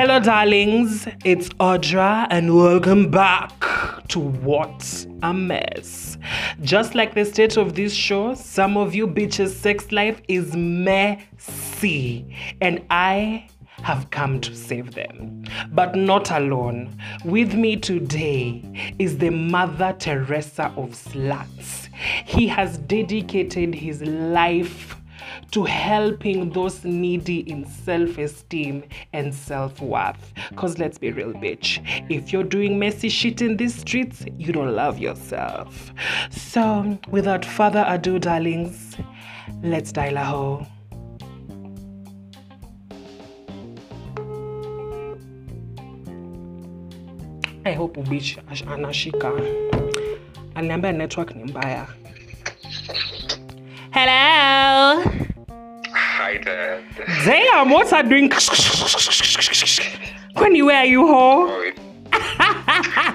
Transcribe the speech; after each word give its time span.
Hello, 0.00 0.20
darlings. 0.20 1.08
It's 1.24 1.48
Audra, 1.58 2.28
and 2.30 2.54
welcome 2.54 3.10
back 3.10 3.50
to 4.06 4.20
What 4.20 5.04
a 5.24 5.34
Mess. 5.34 6.16
Just 6.60 6.94
like 6.94 7.14
the 7.14 7.24
state 7.24 7.56
of 7.56 7.74
this 7.74 7.92
show, 7.94 8.34
some 8.34 8.76
of 8.76 8.94
you 8.94 9.08
bitches' 9.08 9.48
sex 9.48 9.90
life 9.90 10.22
is 10.28 10.54
messy, 10.54 12.32
and 12.60 12.80
I 12.90 13.48
have 13.82 14.08
come 14.10 14.40
to 14.42 14.54
save 14.54 14.94
them. 14.94 15.42
But 15.72 15.96
not 15.96 16.30
alone. 16.30 16.96
With 17.24 17.54
me 17.54 17.74
today 17.74 18.94
is 19.00 19.18
the 19.18 19.30
Mother 19.30 19.96
Teresa 19.98 20.66
of 20.76 20.90
sluts. 20.90 21.88
He 22.24 22.46
has 22.46 22.78
dedicated 22.78 23.74
his 23.74 24.00
life 24.02 24.94
to 25.50 25.64
helping 25.64 26.50
those 26.50 26.84
needy 26.84 27.40
in 27.50 27.64
self 27.66 28.18
esteem 28.18 28.84
and 29.12 29.34
self 29.34 29.80
worth. 29.80 30.32
Because 30.50 30.78
let's 30.78 30.98
be 30.98 31.10
real, 31.12 31.32
bitch, 31.32 31.80
if 32.10 32.32
you're 32.32 32.44
doing 32.44 32.78
messy 32.78 33.08
shit 33.08 33.40
in 33.40 33.56
these 33.56 33.74
streets, 33.74 34.24
you 34.36 34.52
don't 34.52 34.74
love 34.74 34.98
yourself. 34.98 35.92
So, 36.30 36.98
without 37.10 37.44
further 37.44 37.84
ado, 37.88 38.18
darlings, 38.18 38.96
let's 39.62 39.92
dial 39.92 40.16
a 40.16 40.24
hole. 40.24 40.66
I 47.64 47.72
hope 47.72 47.96
ubichi 48.00 48.38
anashika. 48.66 49.32
Aliniambia 50.54 50.92
network 50.92 51.34
ni. 51.34 51.52
Hello. 53.92 55.17
There. 56.18 56.82
Damn, 57.24 57.70
what's 57.70 57.90
that 57.90 58.08
doing? 58.08 58.28
Kwani, 58.28 60.64
where 60.66 60.78
are 60.78 60.84
you, 60.84 61.06
ho? 61.06 61.46
Oh, 61.48 61.60
it- 61.62 61.78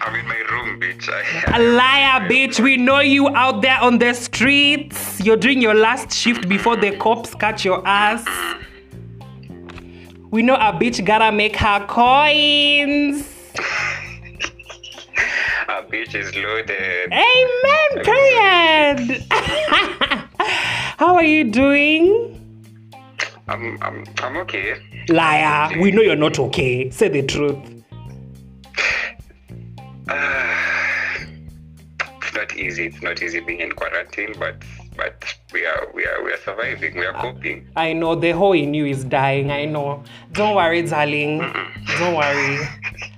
I'm 0.00 0.14
in 0.16 0.26
my 0.26 0.38
room, 0.50 0.80
bitch. 0.80 1.06
A 1.08 1.22
I, 1.54 1.58
liar, 1.58 2.28
bitch. 2.28 2.58
We 2.58 2.76
know 2.76 2.98
you 2.98 3.28
out 3.28 3.62
there 3.62 3.78
on 3.80 3.98
the 3.98 4.12
streets. 4.14 5.20
You're 5.24 5.36
doing 5.36 5.62
your 5.62 5.74
last 5.74 6.12
shift 6.12 6.48
before 6.48 6.74
the 6.76 6.96
cops 6.96 7.34
catch 7.36 7.64
your 7.64 7.86
ass. 7.86 8.24
We 10.32 10.42
know 10.42 10.56
a 10.56 10.72
bitch 10.72 11.04
gotta 11.04 11.30
make 11.30 11.54
her 11.56 11.86
coins. 11.86 13.28
a 15.68 15.82
bitch 15.84 16.16
is 16.16 16.34
loaded. 16.34 17.12
Amen, 17.12 18.04
period. 18.04 19.24
How 20.98 21.14
are 21.14 21.22
you 21.22 21.44
doing? 21.44 22.34
I'm, 23.46 23.80
I'm, 23.80 24.04
I'm 24.18 24.36
okay. 24.38 24.74
Liar. 25.08 25.80
We 25.80 25.92
know 25.92 26.02
you're 26.02 26.16
not 26.16 26.40
okay. 26.40 26.90
Say 26.90 27.08
the 27.08 27.22
truth. 27.22 27.56
It's 32.20 32.34
not 32.34 32.56
easy. 32.56 32.86
It's 32.86 33.00
not 33.00 33.22
easy 33.22 33.38
being 33.38 33.60
in 33.60 33.72
quarantine, 33.72 34.34
but 34.38 34.56
but 34.96 35.24
we 35.52 35.64
are 35.64 35.88
we 35.94 36.04
are 36.04 36.22
we 36.24 36.32
are 36.32 36.40
surviving. 36.44 36.96
We 36.96 37.06
are 37.06 37.16
ah, 37.16 37.22
coping. 37.22 37.68
I 37.76 37.92
know 37.92 38.14
the 38.16 38.32
hole 38.32 38.52
in 38.52 38.74
you 38.74 38.84
is 38.86 39.04
dying. 39.04 39.52
I 39.52 39.66
know. 39.66 40.02
Don't 40.32 40.56
worry, 40.56 40.82
darling. 40.82 41.38
Don't 41.98 42.16
worry. 42.16 42.58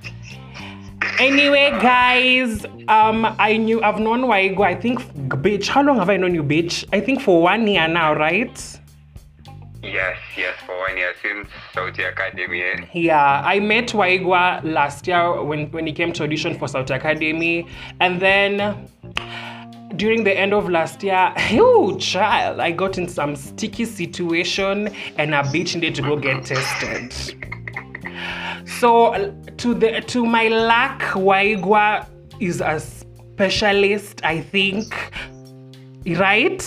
Anyway, 1.21 1.69
guys, 1.83 2.65
um, 2.89 3.27
I 3.39 3.59
knew 3.59 3.83
I've 3.83 4.01
known 4.01 4.23
Waigwa. 4.23 4.65
I 4.65 4.75
think, 4.75 5.01
bitch. 5.43 5.69
How 5.69 5.83
long 5.83 5.99
have 5.99 6.09
I 6.09 6.17
known 6.17 6.35
you, 6.35 6.43
bitch? 6.43 6.87
I 6.95 7.01
think 7.01 7.21
for 7.21 7.43
one 7.43 7.67
year 7.67 7.87
now, 7.87 8.15
right? 8.15 8.81
Yes, 9.83 10.17
yes. 10.35 10.55
For 10.65 10.79
one 10.79 10.97
year 10.97 11.13
since 11.21 11.47
Sauti 11.75 12.09
Academy. 12.09 12.89
Yeah, 12.95 13.43
I 13.45 13.61
met 13.61 13.89
Waigwa 13.89 14.65
last 14.65 15.07
year 15.07 15.43
when, 15.43 15.71
when 15.73 15.87
he 15.87 15.93
came 15.93 16.15
to 16.15 16.23
audition 16.23 16.59
for 16.59 16.69
Sauti 16.69 16.97
Academy. 16.97 17.67
And 18.01 18.19
then 18.19 18.89
during 19.97 20.25
the 20.25 20.33
end 20.33 20.55
of 20.55 20.71
last 20.71 21.03
year, 21.03 21.35
oh 21.53 21.99
child, 21.99 22.61
I 22.61 22.71
got 22.71 22.97
in 22.97 23.07
some 23.07 23.37
sticky 23.37 23.85
situation 23.85 24.89
and 25.19 25.35
a 25.35 25.43
bitch 25.43 25.75
needed 25.75 25.97
to 25.97 26.03
go 26.03 26.17
get 26.17 26.47
tested. 26.47 27.60
So 28.79 29.35
to 29.59 29.75
the 29.75 30.01
to 30.01 30.25
my 30.25 30.49
luck, 30.49 31.01
Waigwa 31.15 32.07
is 32.41 32.61
a 32.61 32.79
specialist, 32.81 34.21
I 34.25 34.41
think. 34.41 34.95
Right? 36.07 36.63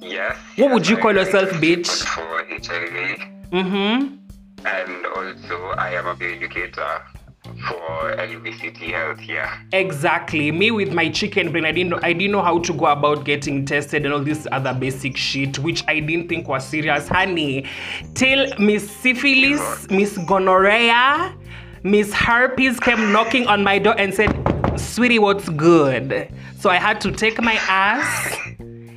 Yes. 0.00 0.36
What 0.56 0.72
would 0.72 0.88
you 0.88 0.96
I- 0.96 1.00
call 1.00 1.14
yourself, 1.14 1.50
bitch? 1.52 1.88
For 2.04 2.44
HIV, 2.48 3.28
Mm-hmm. 3.52 4.16
and 4.64 5.06
also 5.06 5.56
I 5.76 5.90
am 5.94 6.06
a 6.06 6.12
educator 6.24 7.02
for 7.44 8.14
LVCT 8.16 8.78
health. 8.92 9.20
Yeah. 9.22 9.58
Exactly. 9.72 10.50
Me 10.52 10.70
with 10.70 10.92
my 10.92 11.08
chicken 11.08 11.50
brain, 11.50 11.64
I 11.64 11.72
didn't 11.72 11.90
know 11.90 12.00
I 12.02 12.12
didn't 12.12 12.32
know 12.32 12.42
how 12.42 12.58
to 12.60 12.72
go 12.72 12.86
about 12.86 13.24
getting 13.24 13.64
tested 13.66 14.04
and 14.04 14.14
all 14.14 14.20
this 14.20 14.46
other 14.52 14.72
basic 14.72 15.16
shit, 15.16 15.58
which 15.58 15.82
I 15.88 16.00
didn't 16.00 16.28
think 16.28 16.48
was 16.48 16.64
serious. 16.66 17.08
Honey, 17.08 17.66
till 18.14 18.46
Miss 18.58 18.88
Syphilis, 18.88 19.90
Miss 19.90 20.16
Gonorrhea, 20.26 21.34
Miss 21.82 22.12
Herpes 22.12 22.78
came 22.78 23.12
knocking 23.12 23.46
on 23.46 23.64
my 23.64 23.78
door 23.78 23.94
and 23.98 24.14
said, 24.14 24.30
Sweetie, 24.76 25.18
what's 25.18 25.48
good? 25.48 26.32
So 26.58 26.70
I 26.70 26.76
had 26.76 27.00
to 27.02 27.10
take 27.10 27.42
my 27.42 27.54
ass 27.68 28.38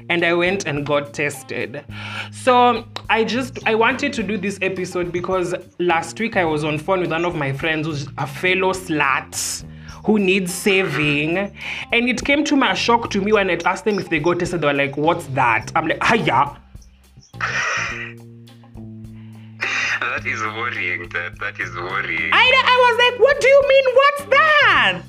and 0.09 0.23
I 0.23 0.34
went 0.34 0.67
and 0.67 0.85
got 0.85 1.13
tested. 1.13 1.84
So 2.31 2.85
I 3.09 3.23
just 3.23 3.66
I 3.67 3.75
wanted 3.75 4.13
to 4.13 4.23
do 4.23 4.38
this 4.38 4.57
episode 4.61 5.11
because 5.11 5.53
last 5.79 6.19
week 6.19 6.38
I 6.38 6.45
was 6.45 6.63
on 6.63 6.79
phone 6.79 7.01
with 7.01 7.11
one 7.11 7.25
of 7.25 7.35
my 7.35 7.53
friends 7.53 7.85
who's 7.85 8.07
a 8.17 8.25
fellow 8.25 8.73
slut 8.73 9.63
who 10.05 10.17
needs 10.19 10.53
saving. 10.53 11.38
And 11.38 12.09
it 12.09 12.23
came 12.23 12.43
to 12.45 12.55
my 12.55 12.73
shock 12.73 13.09
to 13.11 13.21
me 13.21 13.33
when 13.33 13.49
I 13.49 13.59
asked 13.66 13.85
them 13.85 13.99
if 13.99 14.09
they 14.09 14.19
got 14.19 14.39
tested, 14.39 14.61
they 14.61 14.67
were 14.67 14.73
like, 14.73 14.97
what's 14.97 15.25
that? 15.27 15.71
I'm 15.75 15.88
like, 15.88 16.03
hiya. 16.03 16.57
That 19.99 20.25
is 20.25 20.41
worrying. 20.41 21.09
That 21.09 21.37
that 21.39 21.59
is 21.59 21.75
worrying. 21.75 22.29
I, 22.31 22.63
I 22.66 22.77
was 22.85 22.97
like, 23.03 23.19
what 23.19 23.39
do 23.41 23.47
you 23.47 23.63
mean, 23.67 23.85
what's 23.95 24.23
that? 24.35 25.03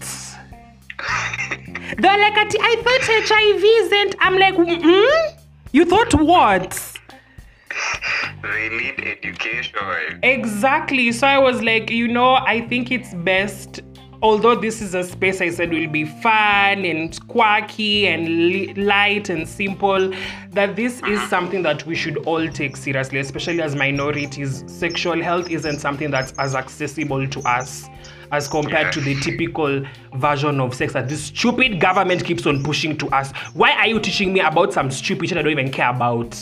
They're 1.98 2.18
like, 2.18 2.36
I 2.36 2.76
thought 2.82 3.02
HIV 3.28 3.64
isn't. 3.64 4.16
I'm 4.20 4.38
like, 4.38 4.54
hmm? 4.56 5.38
You 5.72 5.84
thought 5.84 6.14
what? 6.14 6.95
They 8.52 8.68
need 8.68 9.00
education. 9.00 10.20
Exactly. 10.22 11.12
So 11.12 11.26
I 11.26 11.38
was 11.38 11.62
like, 11.62 11.90
you 11.90 12.08
know, 12.08 12.34
I 12.34 12.66
think 12.68 12.90
it's 12.90 13.14
best, 13.14 13.80
although 14.22 14.54
this 14.54 14.80
is 14.80 14.94
a 14.94 15.02
space 15.02 15.40
I 15.40 15.50
said 15.50 15.70
will 15.70 15.88
be 15.88 16.04
fun 16.04 16.84
and 16.84 17.28
quirky 17.28 18.06
and 18.06 18.28
li- 18.28 18.74
light 18.74 19.28
and 19.30 19.48
simple, 19.48 20.12
that 20.50 20.76
this 20.76 20.96
is 20.98 21.18
uh-huh. 21.18 21.28
something 21.28 21.62
that 21.62 21.84
we 21.86 21.94
should 21.94 22.18
all 22.18 22.48
take 22.48 22.76
seriously, 22.76 23.18
especially 23.18 23.62
as 23.62 23.74
minorities. 23.74 24.64
Sexual 24.66 25.22
health 25.22 25.50
isn't 25.50 25.80
something 25.80 26.10
that's 26.10 26.32
as 26.38 26.54
accessible 26.54 27.26
to 27.28 27.40
us 27.40 27.86
as 28.32 28.48
compared 28.48 28.92
to 28.92 29.00
the 29.00 29.14
typical 29.20 29.84
version 30.16 30.60
of 30.60 30.74
sex 30.74 30.92
that 30.92 31.08
this 31.08 31.24
stupid 31.24 31.80
government 31.80 32.24
keeps 32.24 32.44
on 32.46 32.62
pushing 32.62 32.96
to 32.98 33.08
us. 33.10 33.30
Why 33.54 33.72
are 33.72 33.86
you 33.86 34.00
teaching 34.00 34.32
me 34.32 34.40
about 34.40 34.72
some 34.72 34.90
stupid 34.90 35.28
shit 35.28 35.38
I 35.38 35.42
don't 35.42 35.52
even 35.52 35.70
care 35.70 35.90
about? 35.90 36.36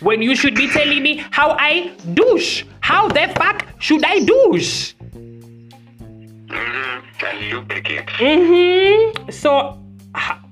When 0.00 0.22
you 0.22 0.34
should 0.34 0.54
be 0.54 0.68
telling 0.68 1.02
me 1.02 1.24
how 1.30 1.56
I 1.58 1.94
douche. 2.14 2.64
How 2.80 3.08
the 3.08 3.32
fuck 3.36 3.66
should 3.78 4.04
I 4.04 4.20
douche? 4.20 4.94
Mm-hmm. 6.48 7.26
And 7.26 7.50
lubricate. 7.50 8.06
Mm-hmm. 8.06 9.30
So, 9.30 9.78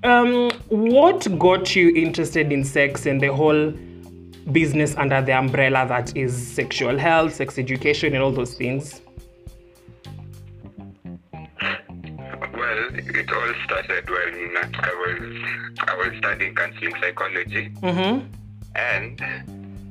um, 0.05 0.51
what 0.69 1.27
got 1.39 1.75
you 1.75 1.95
interested 1.95 2.53
in 2.53 2.63
sex 2.63 3.07
and 3.07 3.21
the 3.21 3.33
whole 3.33 3.73
business 4.53 4.95
under 4.97 5.21
the 5.21 5.33
umbrella 5.33 5.87
that 5.89 6.17
is 6.17 6.35
sexual 6.35 6.97
health, 6.99 7.35
sex 7.35 7.59
education, 7.59 8.15
and 8.15 8.23
all 8.23 8.31
those 8.31 8.55
things? 8.55 9.01
Well, 12.53 12.89
it 12.93 13.33
all 13.33 13.55
started 13.65 14.09
when 14.09 14.57
I 14.57 14.95
was 14.95 15.23
I 15.81 15.95
was 15.97 16.19
studying 16.19 16.55
counseling 16.55 16.95
psychology, 17.01 17.71
Mm-hmm. 17.83 18.27
And 18.75 19.21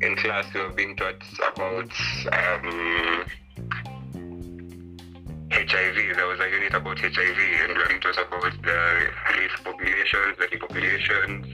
in 0.01 0.15
class 0.17 0.45
we 0.53 0.61
were 0.61 0.69
being 0.69 0.95
taught 0.95 1.21
about 1.53 1.91
um, 2.31 3.25
HIV. 5.51 6.15
There 6.15 6.27
was 6.27 6.39
a 6.39 6.49
unit 6.49 6.73
about 6.73 6.99
HIV, 6.99 7.17
and 7.17 7.73
we 7.73 7.77
were 7.79 7.87
being 7.87 8.01
taught 8.01 8.17
about 8.17 8.61
the 8.61 9.09
risk 9.37 9.63
populations, 9.63 10.37
the 10.37 10.57
populations, 10.59 11.47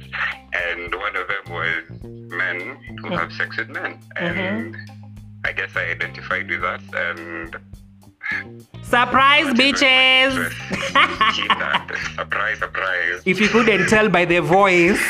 and 0.53 0.95
one 0.95 1.15
of 1.15 1.27
them 1.27 1.53
was 1.53 1.83
men 2.31 2.77
who 3.01 3.09
have 3.09 3.31
sex 3.33 3.57
with 3.57 3.69
men, 3.69 3.99
and 4.15 4.75
I 5.45 5.53
guess 5.53 5.75
I 5.75 5.91
identified 5.91 6.49
with 6.49 6.61
that, 6.61 6.81
and 6.95 7.55
Surprise, 8.83 9.53
bitches! 9.53 10.51
Surprise, 12.15 12.59
surprise. 12.59 13.21
if 13.25 13.39
you 13.39 13.47
couldn't 13.49 13.87
tell 13.87 14.09
by 14.09 14.25
the 14.25 14.39
voice. 14.39 15.01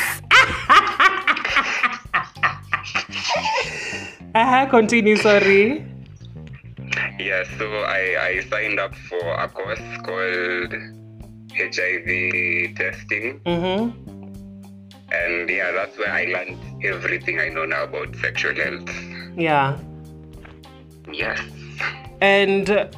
Uh-huh, 4.44 4.66
continue, 4.66 5.16
sorry. 5.16 5.86
Yeah, 7.18 7.46
so 7.58 7.66
I, 7.66 8.18
I 8.20 8.46
signed 8.50 8.78
up 8.78 8.94
for 8.94 9.18
a 9.18 9.48
course 9.48 9.80
called 10.04 10.74
HIV 11.56 12.76
testing. 12.76 13.40
Mm-hmm. 13.46 15.14
And 15.14 15.50
yeah, 15.50 15.72
that's 15.72 15.98
where 15.98 16.12
I 16.12 16.26
learned 16.26 16.84
everything 16.84 17.40
I 17.40 17.48
know 17.48 17.64
now 17.64 17.86
about 17.86 18.14
sexual 18.18 18.54
health. 18.54 18.90
Yeah. 19.38 19.80
Yes. 21.10 21.40
And 22.20 22.90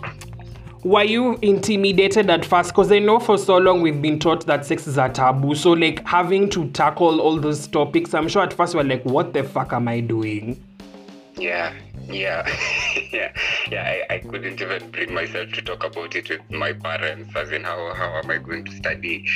were 0.83 1.03
you 1.03 1.37
intimidated 1.43 2.31
at 2.31 2.43
first? 2.43 2.71
Because 2.71 2.91
I 2.91 2.97
know 2.97 3.19
for 3.19 3.37
so 3.37 3.57
long 3.57 3.81
we've 3.81 4.01
been 4.01 4.17
taught 4.17 4.47
that 4.47 4.65
sex 4.65 4.87
is 4.87 4.97
a 4.97 5.09
taboo. 5.09 5.53
So, 5.53 5.73
like, 5.73 6.03
having 6.07 6.49
to 6.49 6.67
tackle 6.71 7.21
all 7.21 7.39
those 7.39 7.67
topics, 7.67 8.15
I'm 8.15 8.27
sure 8.29 8.41
at 8.41 8.51
first 8.51 8.73
we're 8.73 8.81
like, 8.81 9.05
what 9.05 9.31
the 9.31 9.43
fuck 9.43 9.73
am 9.73 9.87
I 9.87 9.99
doing? 9.99 10.59
Yeah, 11.37 11.73
yeah, 12.07 12.47
yeah, 13.11 13.31
yeah. 13.69 14.03
I, 14.09 14.15
I 14.15 14.17
couldn't 14.19 14.61
even 14.61 14.89
bring 14.91 15.13
myself 15.13 15.51
to 15.51 15.61
talk 15.61 15.83
about 15.83 16.15
it 16.15 16.29
with 16.29 16.49
my 16.49 16.73
parents, 16.73 17.35
as 17.35 17.51
in 17.51 17.63
how, 17.63 17.93
how 17.93 18.19
am 18.23 18.29
I 18.29 18.37
going 18.37 18.65
to 18.65 18.71
study 18.71 19.27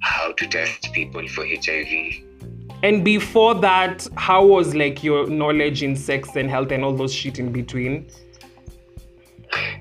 how 0.00 0.32
to 0.32 0.46
test 0.46 0.92
people 0.92 1.26
for 1.28 1.46
HIV? 1.46 2.22
And 2.82 3.02
before 3.02 3.54
that, 3.56 4.06
how 4.16 4.44
was 4.44 4.74
like 4.74 5.02
your 5.02 5.26
knowledge 5.26 5.82
in 5.82 5.96
sex 5.96 6.36
and 6.36 6.50
health 6.50 6.70
and 6.70 6.84
all 6.84 6.94
those 6.94 7.14
shit 7.14 7.38
in 7.38 7.50
between? 7.50 8.10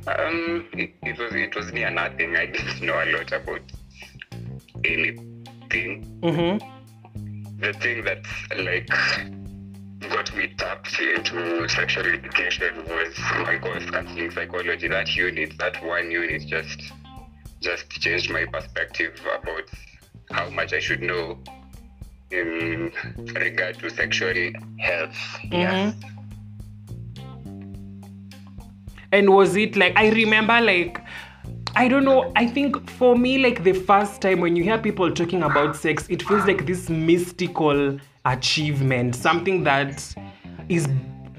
Um, 0.07 0.67
it, 0.73 0.93
it 1.01 1.17
was 1.17 1.33
it 1.33 1.55
was 1.55 1.73
near 1.73 1.89
nothing. 1.89 2.35
I 2.35 2.45
didn't 2.45 2.81
know 2.81 2.93
a 2.93 3.07
lot 3.11 3.31
about 3.31 3.61
anything. 4.85 6.19
Mm-hmm. 6.21 7.59
The 7.59 7.73
thing 7.73 8.03
that's 8.03 8.29
like 8.57 8.89
got 10.09 10.35
me 10.35 10.47
tapped 10.57 10.99
into 10.99 11.67
sexual 11.69 12.05
education 12.05 12.83
was 12.87 13.17
my 13.45 13.57
course 13.59 13.85
counseling 13.89 14.31
psychology. 14.31 14.87
That 14.87 15.15
unit, 15.15 15.57
that 15.59 15.83
one 15.83 16.11
unit, 16.11 16.45
just 16.47 16.91
just 17.59 17.89
changed 17.89 18.29
my 18.29 18.45
perspective 18.45 19.19
about 19.21 19.63
how 20.31 20.49
much 20.49 20.73
I 20.73 20.79
should 20.79 21.01
know 21.01 21.39
in 22.31 22.91
regard 23.35 23.79
to 23.79 23.89
sexual 23.89 24.51
health. 24.79 25.15
Mm-hmm. 25.45 25.53
Yes. 25.53 25.95
And 29.11 29.29
was 29.29 29.55
it 29.55 29.75
like 29.75 29.93
I 29.95 30.09
remember 30.09 30.59
like 30.59 30.99
I 31.75 31.87
don't 31.87 32.05
know, 32.05 32.31
I 32.35 32.45
think 32.45 32.87
for 32.91 33.17
me 33.17 33.39
like 33.39 33.63
the 33.63 33.73
first 33.73 34.21
time 34.21 34.41
when 34.41 34.55
you 34.55 34.63
hear 34.63 34.77
people 34.77 35.11
talking 35.11 35.41
about 35.41 35.75
sex, 35.75 36.05
it 36.07 36.21
feels 36.21 36.45
like 36.45 36.67
this 36.67 36.87
mystical 36.87 37.97
achievement, 38.25 39.15
something 39.15 39.63
that 39.63 40.15
is 40.69 40.87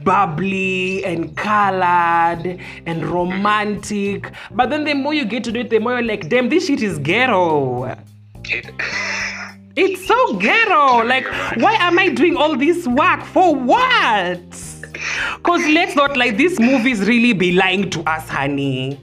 bubbly 0.03 1.05
and 1.05 1.37
colored 1.37 2.59
and 2.85 3.07
romantic. 3.07 4.33
But 4.51 4.71
then 4.71 4.83
the 4.83 4.95
more 4.95 5.15
you 5.15 5.25
get 5.25 5.45
to 5.45 5.53
do 5.53 5.61
it, 5.61 5.71
the 5.71 5.79
more 5.79 5.93
you're 5.93 6.03
like, 6.03 6.29
damn, 6.29 6.49
this 6.49 6.67
shit 6.67 6.83
is 6.83 6.99
ghetto. 6.99 7.97
It's 9.77 10.07
so 10.07 10.37
ghetto. 10.37 11.05
Like, 11.05 11.27
why 11.57 11.75
am 11.81 11.99
I 11.99 12.09
doing 12.09 12.37
all 12.37 12.57
this 12.57 12.87
work? 12.87 13.25
For 13.25 13.57
what? 13.57 14.39
Because 15.37 15.67
let's 15.67 15.97
not 15.97 16.17
like 16.17 16.37
these 16.37 16.61
movies 16.61 17.01
really 17.09 17.33
be 17.33 17.51
lying 17.51 17.91
to 17.91 18.01
us, 18.09 18.29
honey. 18.29 19.01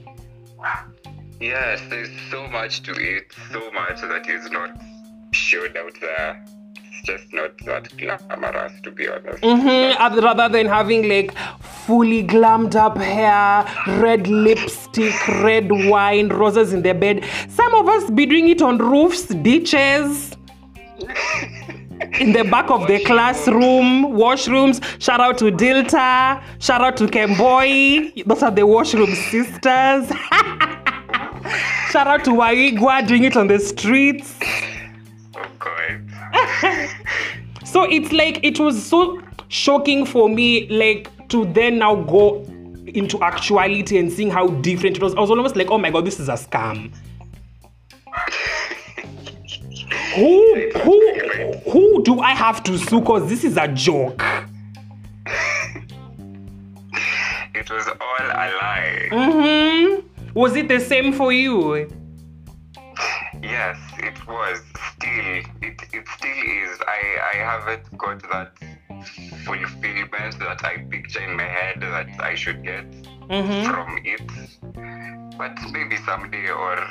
Yes, 1.42 1.80
there's 1.88 2.10
so 2.30 2.46
much 2.48 2.82
to 2.82 2.92
it, 2.92 3.32
so 3.50 3.70
much 3.72 4.00
that 4.00 4.28
is 4.28 4.50
not 4.50 4.70
showed 5.32 5.76
out 5.76 5.92
there. 6.00 6.44
It's 6.76 7.06
just 7.06 7.32
not 7.32 7.58
that 7.64 7.96
glamorous, 7.96 8.72
to 8.82 8.90
be 8.90 9.08
honest. 9.08 9.42
Mm-hmm. 9.42 10.24
Rather 10.24 10.48
than 10.48 10.66
having 10.66 11.08
like 11.08 11.34
fully 11.60 12.22
glammed 12.22 12.76
up 12.76 12.96
hair, 12.96 13.66
red 14.00 14.28
lipstick, 14.28 15.28
red 15.42 15.70
wine, 15.70 16.28
roses 16.28 16.72
in 16.72 16.82
the 16.82 16.94
bed. 16.94 17.24
Some 17.48 17.74
of 17.74 17.88
us 17.88 18.10
be 18.10 18.26
doing 18.26 18.48
it 18.48 18.62
on 18.62 18.78
roofs, 18.78 19.26
ditches. 19.26 20.36
in 22.20 22.32
the 22.32 22.44
back 22.50 22.70
of 22.70 22.86
the 22.86 23.02
classroom, 23.04 24.12
washrooms. 24.12 24.82
Shout 25.02 25.20
out 25.20 25.38
to 25.38 25.50
Delta. 25.50 26.42
Shout 26.60 26.82
out 26.82 26.96
to 26.98 27.06
Kemboi. 27.06 28.24
Those 28.24 28.42
are 28.42 28.50
the 28.50 28.66
washroom 28.66 29.12
sisters. 29.14 30.12
Shout 31.90 32.06
out 32.06 32.24
to 32.24 32.30
Waigwa 32.30 33.06
doing 33.06 33.24
it 33.24 33.36
on 33.36 33.48
the 33.48 33.58
streets. 33.58 34.38
Oh 35.36 35.46
God. 35.58 36.88
So 37.64 37.84
it's 37.84 38.12
like 38.12 38.40
it 38.42 38.58
was 38.58 38.82
so 38.84 39.22
shocking 39.48 40.06
for 40.06 40.28
me, 40.28 40.66
like 40.68 41.08
to 41.28 41.44
then 41.46 41.78
now 41.78 41.94
go 41.96 42.42
into 42.86 43.18
actuality 43.22 43.98
and 43.98 44.12
seeing 44.12 44.30
how 44.30 44.48
different 44.48 44.96
it 44.96 45.02
was. 45.02 45.14
I 45.14 45.20
was 45.20 45.30
almost 45.30 45.56
like, 45.56 45.70
oh 45.70 45.78
my 45.78 45.90
god, 45.90 46.04
this 46.04 46.20
is 46.20 46.28
a 46.28 46.32
scam. 46.34 46.92
who 50.14 50.70
who 50.78 51.52
who 51.70 52.02
do 52.02 52.20
I 52.20 52.32
have 52.32 52.62
to 52.64 52.78
sue? 52.78 53.00
Cause 53.02 53.28
this 53.28 53.44
is 53.44 53.56
a 53.56 53.68
joke. 53.68 54.22
It 57.54 57.70
was 57.70 57.86
all 57.86 58.20
a 58.20 58.50
lie. 58.60 59.08
Mm-hmm. 59.12 60.08
Was 60.34 60.56
it 60.56 60.68
the 60.68 60.80
same 60.80 61.12
for 61.12 61.32
you? 61.32 61.88
Yes, 63.42 63.76
it 63.98 64.26
was. 64.26 64.60
Still, 64.94 65.42
it, 65.62 65.76
it 65.92 66.06
still 66.16 66.30
is. 66.30 66.78
I, 66.86 67.32
I 67.34 67.36
haven't 67.36 67.98
got 67.98 68.22
that 68.30 68.52
fulfillment 69.44 70.38
that 70.38 70.64
I 70.64 70.78
picture 70.88 71.20
in 71.20 71.36
my 71.36 71.42
head 71.44 71.80
that 71.80 72.08
I 72.20 72.34
should 72.34 72.62
get 72.62 72.84
Mm-hmm. 73.30 73.70
from 73.70 73.98
it. 74.04 75.38
But 75.38 75.56
maybe 75.72 75.96
someday 76.04 76.50
or 76.50 76.86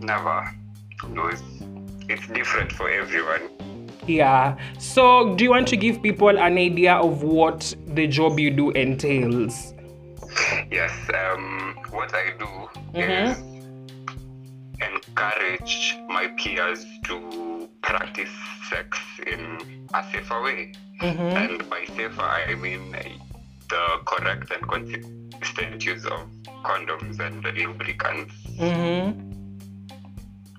never. 0.00 0.54
Knows? 1.08 1.40
It's 2.08 2.26
different 2.28 2.72
for 2.72 2.90
everyone. 2.90 3.48
Yeah. 4.06 4.56
So 4.78 5.34
do 5.36 5.44
you 5.44 5.50
want 5.50 5.68
to 5.68 5.76
give 5.76 6.02
people 6.02 6.28
an 6.28 6.58
idea 6.58 6.94
of 6.94 7.22
what 7.22 7.74
the 7.86 8.06
job 8.06 8.38
you 8.38 8.50
do 8.50 8.70
entails? 8.72 9.72
Yes, 10.70 10.92
um, 11.14 11.78
what 11.90 12.12
I 12.14 12.32
do 12.38 12.57
Mhm. 12.94 13.30
is 13.30 13.48
encourage 14.80 15.96
my 16.08 16.28
peers 16.36 16.86
to 17.04 17.68
practice 17.82 18.30
sex 18.70 18.98
in 19.26 19.86
a 19.94 20.04
safer 20.12 20.42
way. 20.42 20.72
Mm-hmm. 21.00 21.36
And 21.36 21.70
by 21.70 21.84
safer, 21.96 22.22
I 22.22 22.54
mean 22.54 22.92
the 23.68 24.00
correct 24.06 24.50
and 24.50 24.68
consistent 24.68 25.84
use 25.84 26.04
of 26.06 26.28
condoms 26.64 27.18
and 27.20 27.44
lubricants. 27.44 28.34
Mm-hmm. 28.58 29.37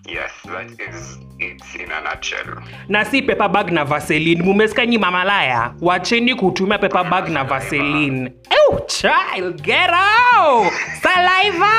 Yes, 0.09 0.31
that 0.45 0.71
is 0.81 1.17
it's 1.39 1.75
in 1.75 1.91
a 1.91 2.01
nutshell. 2.01 2.63
na 2.89 3.03
si 3.03 3.21
paper 3.21 3.47
bag 3.49 3.71
na 3.71 3.83
vaseline. 3.85 4.41
Mumesikia 4.41 4.85
nyi 4.85 4.97
mamalaya. 4.97 5.73
Wacheni 5.81 6.35
kutumia 6.35 6.79
paper 6.79 7.03
bag 7.09 7.29
na 7.29 7.43
vaseline. 7.43 8.33
Ew, 8.51 8.79
child 8.87 9.61
get 9.61 9.89
out! 9.93 10.71
Saliva! 11.01 11.73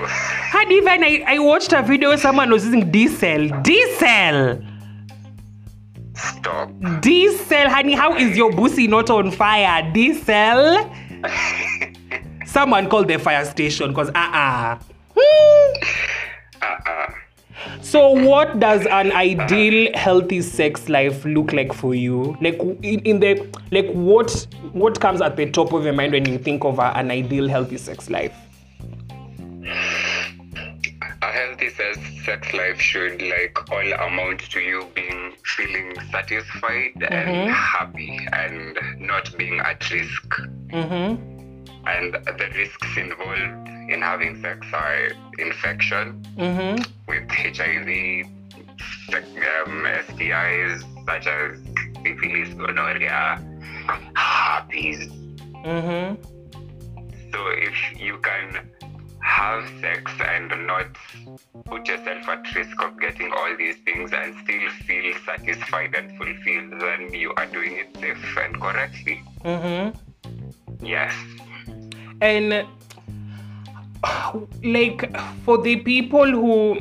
Had 0.50 0.72
even 0.72 1.04
I, 1.04 1.24
I 1.26 1.38
watched 1.38 1.72
a 1.72 1.82
video 1.82 2.08
where 2.08 2.18
someone 2.18 2.50
was 2.50 2.64
using 2.64 2.90
diesel. 2.90 3.48
Diesel! 3.62 4.62
Stop. 6.14 6.70
diesel 7.00 7.70
honey 7.70 7.94
how 7.94 8.14
is 8.14 8.36
your 8.36 8.52
pussy 8.52 8.86
not 8.86 9.08
on 9.10 9.30
fire? 9.30 9.90
Diesel? 9.92 10.90
Someone 12.46 12.88
called 12.90 13.08
the 13.08 13.18
fire 13.18 13.44
station 13.44 13.90
because 13.90 14.08
uh-uh. 14.10 14.78
Hmm. 15.16 15.72
Uh-uh. 16.62 17.09
So, 17.82 18.10
what 18.10 18.60
does 18.60 18.86
an 18.86 19.12
ideal 19.12 19.90
healthy 19.94 20.42
sex 20.42 20.88
life 20.88 21.24
look 21.24 21.52
like 21.52 21.72
for 21.72 21.94
you? 21.94 22.36
Like 22.40 22.58
in, 22.60 23.00
in 23.00 23.20
the 23.20 23.46
like 23.70 23.90
what 23.92 24.46
what 24.72 25.00
comes 25.00 25.20
at 25.20 25.36
the 25.36 25.50
top 25.50 25.72
of 25.72 25.84
your 25.84 25.92
mind 25.92 26.12
when 26.12 26.26
you 26.26 26.38
think 26.38 26.64
of 26.64 26.78
a, 26.78 26.92
an 26.96 27.10
ideal 27.10 27.48
healthy 27.48 27.78
sex 27.78 28.10
life? 28.10 28.34
a 31.22 31.32
healthy 31.32 31.68
sex, 31.70 31.98
sex 32.24 32.52
life 32.54 32.80
should 32.80 33.20
like 33.20 33.70
all 33.70 33.92
amount 33.92 34.40
to 34.40 34.60
you 34.60 34.86
being 34.94 35.34
feeling 35.44 35.94
satisfied 36.10 36.92
and 37.10 37.50
happy 37.50 38.18
and 38.32 38.78
not 38.98 39.36
being 39.36 39.60
at 39.60 39.90
risk 39.90 40.40
Mm-hmm. 40.70 41.39
And 41.86 42.14
the 42.14 42.48
risks 42.56 42.96
involved 42.96 43.68
in 43.88 44.00
having 44.02 44.40
sex 44.42 44.66
are 44.72 45.08
infection 45.38 46.24
Mm-hmm. 46.36 46.82
with 47.08 47.30
hiv 47.30 47.88
um, 49.14 49.86
stis 50.08 50.84
such 51.06 51.26
as 51.26 51.58
syphilis 52.04 52.54
gonorrhea 52.54 53.38
herpes 54.14 55.08
Mm-hmm. 55.64 56.14
So 57.32 57.46
if 57.48 58.00
you 58.00 58.18
can 58.18 58.70
have 59.22 59.68
sex 59.80 60.10
and 60.20 60.48
not 60.66 60.86
put 61.66 61.86
yourself 61.86 62.26
at 62.28 62.54
risk 62.54 62.82
of 62.82 62.98
getting 62.98 63.30
all 63.32 63.54
these 63.58 63.76
things 63.84 64.10
and 64.12 64.34
still 64.42 64.70
feel 64.86 65.12
satisfied 65.26 65.94
and 65.94 66.16
fulfilled, 66.16 66.80
then 66.80 67.12
you 67.12 67.32
are 67.36 67.46
doing 67.46 67.76
it 67.76 67.94
safe 68.00 68.38
and 68.38 68.58
correctly. 68.60 69.22
Mm-hmm. 69.44 70.84
Yes. 70.84 71.12
And 72.20 72.66
like 74.62 75.16
for 75.44 75.58
the 75.58 75.76
people 75.76 76.30
who 76.30 76.80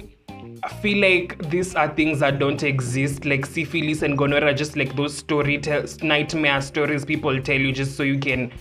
feel 0.81 0.98
like 1.00 1.50
these 1.50 1.75
are 1.75 1.88
things 1.88 2.19
that 2.19 2.39
don't 2.39 2.63
exist, 2.63 3.25
like 3.25 3.46
syphilis 3.46 4.01
and 4.01 4.17
gonorrhea, 4.17 4.53
just 4.53 4.75
like 4.75 4.96
those 4.96 5.17
story 5.17 5.58
tells 5.58 6.01
nightmare 6.03 6.62
stories 6.62 7.05
people 7.05 7.41
tell 7.41 7.60
you 7.60 7.72
just 7.72 7.96
so 7.96 8.03
you 8.03 8.19
can 8.19 8.51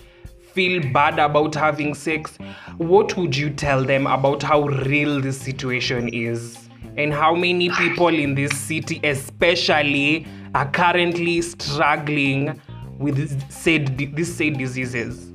feel 0.53 0.81
bad 0.91 1.19
about 1.19 1.55
having 1.55 1.93
sex. 1.93 2.37
What 2.77 3.15
would 3.17 3.35
you 3.35 3.49
tell 3.49 3.83
them 3.83 4.07
about 4.07 4.41
how 4.43 4.67
real 4.67 5.21
this 5.21 5.39
situation 5.39 6.09
is? 6.09 6.69
And 6.97 7.13
how 7.13 7.35
many 7.35 7.69
people 7.69 8.07
in 8.07 8.35
this 8.35 8.57
city, 8.57 8.99
especially, 9.03 10.27
are 10.55 10.69
currently 10.71 11.41
struggling 11.41 12.59
with 12.97 13.15
this 13.15 13.35
said 13.49 13.97
these 13.97 14.33
said 14.35 14.57
diseases? 14.57 15.28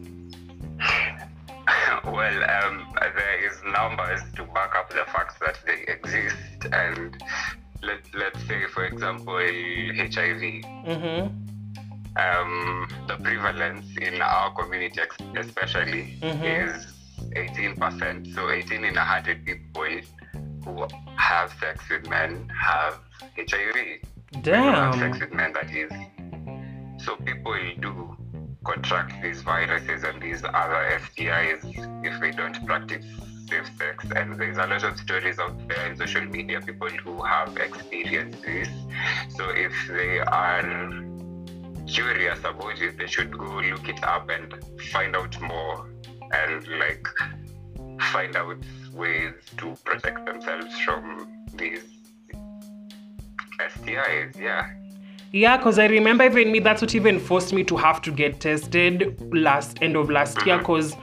Well, 2.07 2.45
um, 2.51 2.87
there 3.01 3.47
is 3.47 3.57
numbers 3.65 4.21
to 4.37 4.45
back 4.47 4.75
up 4.77 4.91
the 4.91 5.05
facts 5.13 5.35
that 5.41 5.59
they 5.67 5.85
exist, 5.93 6.37
and 6.73 7.23
let 7.83 8.01
let's 8.15 8.41
say, 8.47 8.65
for 8.73 8.85
example, 8.85 9.37
HIV. 9.37 10.43
Mm-hmm. 10.87 11.27
Um, 12.17 12.89
the 13.09 13.17
prevalence 13.17 13.87
in 14.01 14.23
our 14.23 14.53
community, 14.55 15.01
especially, 15.37 16.17
Mhm. 16.23 16.69
is 16.69 16.87
18%. 17.35 18.33
So 18.35 18.51
18 18.51 18.85
in 18.85 18.97
100 18.97 19.45
people 19.45 20.01
who 20.65 20.87
have 21.17 21.53
sex 21.61 21.89
with 21.91 22.09
men 22.09 22.49
have 22.49 23.01
HIV. 23.37 24.01
Who 24.45 24.51
have 24.53 24.95
sex 24.95 25.19
with 25.21 25.33
men, 25.35 25.53
that 25.55 25.71
is. 25.71 25.91
So 27.05 27.17
people 27.17 27.59
do 27.81 28.17
contract 28.65 29.23
these 29.23 29.43
viruses 29.43 30.05
and 30.05 30.21
these 30.21 30.43
other 30.45 31.01
STIs 31.05 32.05
if 32.05 32.21
they 32.21 32.31
don't 32.31 32.65
practice 32.67 33.05
safe 33.49 33.71
sex. 33.79 34.05
And 34.17 34.39
there's 34.39 34.57
a 34.57 34.67
lot 34.67 34.83
of 34.85 34.99
stories 34.99 35.39
out 35.39 35.69
there 35.69 35.91
in 35.91 35.97
social 35.97 36.25
media, 36.25 36.61
people 36.61 36.89
who 36.89 37.23
have 37.23 37.57
experienced 37.57 38.43
this. 38.43 38.69
So 39.37 39.51
if 39.51 39.73
they 39.89 40.19
are 40.21 41.05
curious 41.87 42.39
about 42.41 42.81
it, 42.81 42.99
they 42.99 43.07
should 43.07 43.37
go 43.37 43.61
look 43.61 43.89
it 43.89 44.03
up 44.03 44.31
and 44.31 44.55
find 44.93 45.15
out 45.15 45.41
more 45.41 45.91
and 46.33 46.67
like 46.79 47.07
find 48.13 48.35
out 48.37 48.57
ways 48.93 49.35
to 49.59 49.77
protect 49.85 50.25
themselves 50.27 50.79
from 50.81 51.47
these 51.55 51.85
STIs. 53.61 54.39
Yeah. 54.39 54.71
Yeah, 55.35 55.57
because 55.57 55.81
I 55.81 55.87
remember 55.87 56.23
even 56.23 56.53
me, 56.53 56.61
that's 56.61 56.81
what 56.81 56.95
even 56.95 57.19
forced 57.19 57.53
me 57.53 57.65
to 57.65 57.77
have 57.77 58.01
to 58.03 58.13
get 58.13 58.39
tested 58.39 59.19
last 59.35 59.83
end 59.83 59.97
of 59.97 60.09
last 60.09 60.47
year 60.47 60.59
because 60.59 60.95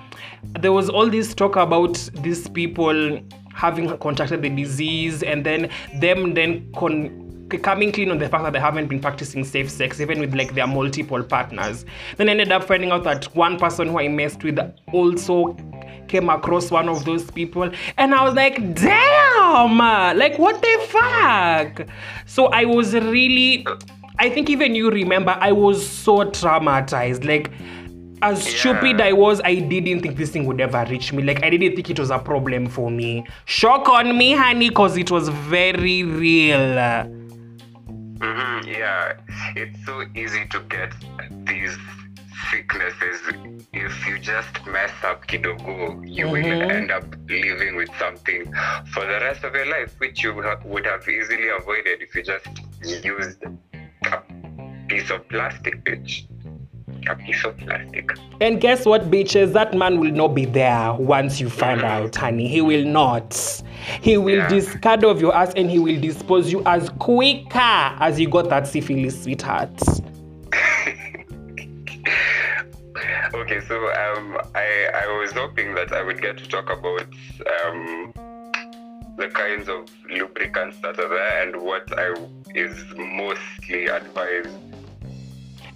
there 0.61 0.71
was 0.71 0.89
all 0.89 1.09
this 1.09 1.33
talk 1.33 1.57
about 1.57 1.95
these 2.13 2.47
people 2.47 3.19
having 3.53 3.89
contracted 3.97 4.41
the 4.41 4.49
disease 4.49 5.21
and 5.21 5.45
then 5.45 5.69
them 5.95 6.33
then 6.33 6.71
con- 6.77 7.49
coming 7.61 7.91
clean 7.91 8.09
on 8.09 8.19
the 8.19 8.29
fact 8.29 8.45
that 8.45 8.53
they 8.53 8.59
haven't 8.61 8.87
been 8.87 9.01
practicing 9.01 9.43
safe 9.43 9.69
sex 9.69 9.99
even 9.99 10.21
with 10.21 10.33
like 10.33 10.55
their 10.55 10.65
multiple 10.65 11.21
partners. 11.21 11.83
Then 12.15 12.29
I 12.29 12.31
ended 12.31 12.53
up 12.53 12.63
finding 12.63 12.91
out 12.91 13.03
that 13.03 13.25
one 13.35 13.59
person 13.59 13.89
who 13.89 13.99
i 13.99 14.07
messed 14.07 14.45
with 14.45 14.57
also 14.93 15.57
came 16.07 16.29
across 16.29 16.71
one 16.71 16.87
of 16.87 17.03
those 17.03 17.29
people 17.31 17.69
and 17.97 18.15
i 18.15 18.23
was 18.23 18.33
like 18.33 18.75
damn! 18.75 19.77
Like 19.77 20.39
what 20.39 20.61
the 20.61 20.87
fuck? 20.87 21.87
So 22.25 22.45
i 22.45 22.63
was 22.63 22.93
really 22.93 23.65
i 24.19 24.29
think 24.29 24.49
even 24.49 24.75
you 24.75 24.89
remember 24.89 25.35
i 25.39 25.51
was 25.51 25.85
so 25.87 26.19
traumatized 26.19 27.25
like 27.25 27.51
as 28.23 28.45
Yeah. 28.45 28.59
stupid 28.59 29.01
I 29.01 29.13
was, 29.13 29.41
I 29.43 29.55
didn't 29.55 30.01
think 30.01 30.15
this 30.15 30.29
thing 30.29 30.45
would 30.45 30.61
ever 30.61 30.85
reach 30.91 31.11
me. 31.11 31.23
Like 31.23 31.43
I 31.43 31.49
didn't 31.49 31.75
think 31.75 31.89
it 31.89 31.97
was 31.99 32.11
a 32.11 32.19
problem 32.19 32.67
for 32.67 32.91
me. 32.91 33.25
Shock 33.45 33.89
on 33.89 34.15
me, 34.15 34.33
honey, 34.33 34.69
cause 34.69 34.95
it 34.95 35.09
was 35.09 35.27
very 35.29 36.03
real. 36.03 36.77
hmm 38.21 38.59
yeah, 38.67 39.13
it's 39.55 39.83
so 39.87 40.03
easy 40.15 40.45
to 40.51 40.59
get 40.69 40.93
these 41.45 41.75
sicknesses. 42.51 43.19
If 43.73 44.07
you 44.07 44.19
just 44.19 44.53
mess 44.67 44.91
up 45.03 45.25
kidogo, 45.25 46.07
you 46.07 46.27
will 46.27 46.43
Mhm. 46.43 46.69
end 46.71 46.91
up 46.91 47.05
living 47.27 47.75
with 47.75 47.89
something 47.97 48.45
for 48.93 49.01
the 49.03 49.19
rest 49.27 49.43
of 49.43 49.55
your 49.55 49.65
life, 49.65 49.95
which 49.97 50.21
you 50.23 50.39
ha- 50.43 50.59
would 50.63 50.85
have 50.85 51.09
easily 51.09 51.49
avoided 51.49 52.03
if 52.03 52.13
you 52.15 52.21
just 52.21 52.47
used 52.83 53.41
piece 54.91 55.09
of 55.09 55.27
plastic, 55.29 55.83
bitch. 55.85 56.23
A 57.09 57.15
piece 57.15 57.43
of 57.45 57.57
plastic. 57.57 58.11
And 58.41 58.59
guess 58.59 58.85
what, 58.85 59.09
bitches? 59.09 59.53
That 59.53 59.73
man 59.73 59.99
will 59.99 60.11
not 60.11 60.29
be 60.35 60.45
there 60.45 60.93
once 60.93 61.39
you 61.39 61.49
find 61.49 61.81
out, 61.81 62.15
honey. 62.15 62.47
He 62.47 62.61
will 62.61 62.85
not. 62.85 63.33
He 64.01 64.17
will 64.17 64.35
Yeah. 64.39 64.49
discard 64.49 65.03
of 65.05 65.21
your 65.21 65.33
ass 65.35 65.53
and 65.55 65.69
he 65.69 65.79
will 65.79 65.99
dispose 65.99 66.51
you 66.51 66.61
as 66.65 66.89
quicker 66.99 67.57
as 67.59 68.19
you 68.19 68.27
got 68.29 68.49
that 68.49 68.67
syphilis, 68.67 69.23
sweetheart. 69.23 69.71
Okay, 73.33 73.61
so 73.61 73.75
um, 73.93 74.37
I 74.53 74.89
I 74.93 75.19
was 75.21 75.31
hoping 75.31 75.73
that 75.75 75.93
I 75.93 76.03
would 76.03 76.21
get 76.21 76.37
to 76.37 76.47
talk 76.47 76.69
about 76.69 77.07
um, 77.65 78.13
the 79.17 79.29
kinds 79.33 79.69
of 79.69 79.89
lubricants 80.09 80.77
that 80.81 80.99
are 80.99 81.07
there 81.07 81.43
and 81.47 81.61
what 81.61 81.87
I 81.97 82.13
is 82.53 82.75
mostly 82.97 83.87
advised. 83.87 84.49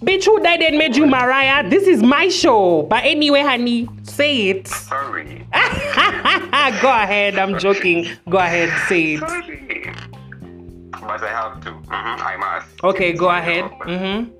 Bitch, 0.02 0.24
who 0.26 0.38
died 0.40 0.62
and 0.62 0.76
made 0.78 0.94
you 0.96 1.06
Mariah? 1.06 1.68
This 1.68 1.86
is 1.86 2.02
my 2.02 2.28
show. 2.28 2.82
But 2.82 3.04
anyway, 3.04 3.40
honey, 3.42 3.88
say 4.02 4.48
it. 4.50 4.68
Sorry, 4.68 5.46
Go 6.82 6.90
ahead, 6.92 7.38
I'm 7.38 7.58
joking. 7.58 8.08
Go 8.28 8.38
ahead, 8.38 8.68
say 8.88 9.14
it. 9.14 9.20
sorry, 9.20 9.92
but 10.90 11.22
I 11.22 11.28
have 11.28 11.60
to. 11.64 11.70
Mhm, 11.70 12.20
I 12.20 12.36
must. 12.36 12.84
Okay, 12.84 13.12
go 13.12 13.30
ahead. 13.30 13.64
Mm-hmm. 13.86 14.32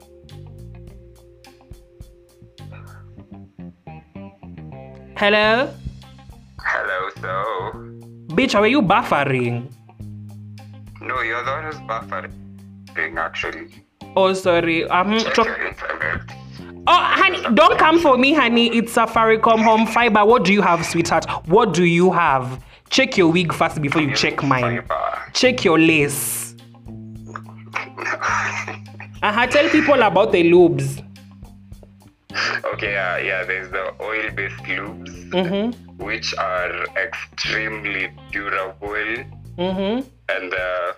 Hello? 5.16 5.72
Hello, 6.60 6.98
so 7.22 7.32
Bitch, 8.36 8.58
were 8.58 8.66
you 8.66 8.82
buffering? 8.82 9.70
no, 11.00 11.20
you're 11.22 11.42
the 11.44 11.50
one 11.50 11.64
who's 11.64 11.80
buffering 11.88 13.16
actually. 13.16 13.85
Oh, 14.16 14.32
sorry. 14.32 14.84
Um, 14.88 15.18
Check 15.18 15.34
tro- 15.34 15.44
oh, 15.44 16.82
honey, 16.86 17.42
don't 17.54 17.78
come 17.78 18.00
for 18.00 18.16
me, 18.16 18.32
honey. 18.32 18.68
It's 18.76 18.94
Safaricom 18.94 19.62
Home 19.62 19.86
Fiber. 19.86 20.24
What 20.24 20.44
do 20.44 20.52
you 20.52 20.62
have, 20.62 20.84
sweetheart? 20.86 21.26
What 21.46 21.74
do 21.74 21.84
you 21.84 22.10
have? 22.12 22.62
Check 22.88 23.16
your 23.16 23.30
wig 23.30 23.52
first 23.52 23.82
before 23.82 24.00
you 24.02 24.14
check 24.14 24.42
mine. 24.42 24.82
Check 25.34 25.64
your 25.64 25.78
lace. 25.78 26.54
Uh-huh, 29.22 29.46
tell 29.48 29.68
people 29.70 30.02
about 30.02 30.32
the 30.32 30.42
lubes. 30.50 31.02
Okay, 32.74 32.92
yeah, 32.92 33.18
yeah. 33.18 33.44
There's 33.44 33.70
the 33.70 33.92
oil-based 34.00 34.56
lubes. 34.64 35.12
Mm-hmm. 35.30 36.04
which 36.04 36.32
are 36.38 36.84
extremely 36.96 38.08
durable 38.30 38.94
Mm-hmm. 39.58 40.06
and 40.28 40.54
uh, 40.54 40.92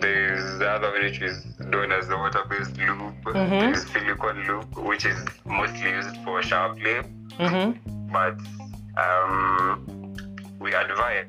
there's 0.00 0.58
the 0.58 0.68
other 0.68 0.90
one 0.90 1.02
which 1.02 1.20
is 1.20 1.44
known 1.60 1.92
as 1.92 2.08
the 2.08 2.16
water-based 2.16 2.76
lube 2.78 3.14
Mhm. 3.24 3.50
there's 3.50 3.86
silicone 3.90 4.46
lube 4.46 4.76
which 4.78 5.04
is 5.04 5.18
mostly 5.44 5.90
used 5.90 6.16
for 6.24 6.42
shower 6.42 6.74
play 6.74 7.02
Mm-hmm. 7.38 8.12
but 8.12 8.36
um, 9.04 10.14
we 10.58 10.74
advise 10.74 11.26